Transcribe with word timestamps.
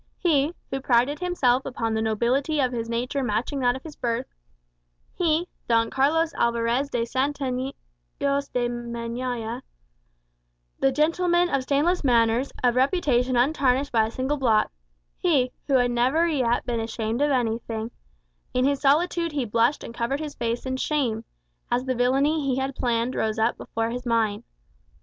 He, 0.17 0.55
who 0.71 0.81
prided 0.81 1.19
himself 1.19 1.63
upon 1.63 1.93
the 1.93 2.01
nobility 2.01 2.59
of 2.59 2.71
his 2.73 2.89
nature 2.89 3.21
matching 3.21 3.59
that 3.59 3.75
of 3.75 3.83
his 3.83 3.95
birth 3.95 4.25
he, 5.13 5.47
Don 5.67 5.91
Carlos 5.91 6.33
Alvarez 6.33 6.89
de 6.89 7.03
Santillanos 7.05 7.73
y 8.19 8.21
Meñaya, 8.21 9.61
the 10.79 10.91
gentleman 10.91 11.49
of 11.49 11.61
stainless 11.61 12.03
manners, 12.03 12.51
of 12.63 12.73
reputation 12.75 13.35
untarnished 13.35 13.91
by 13.91 14.07
a 14.07 14.09
single 14.09 14.37
blot 14.37 14.71
he, 15.19 15.51
who 15.67 15.75
had 15.75 15.91
never 15.91 16.25
yet 16.27 16.65
been 16.65 16.79
ashamed 16.79 17.21
of 17.21 17.29
anything, 17.29 17.91
in 18.55 18.65
his 18.65 18.81
solitude 18.81 19.33
he 19.33 19.45
blushed 19.45 19.83
and 19.83 19.93
covered 19.93 20.19
his 20.19 20.33
face 20.33 20.65
in 20.65 20.77
shame, 20.77 21.25
as 21.69 21.85
the 21.85 21.93
villany 21.93 22.43
he 22.43 22.57
had 22.59 22.75
planned 22.75 23.13
rose 23.13 23.37
up 23.37 23.55
before 23.55 23.91
his 23.91 24.07
mind. 24.07 24.43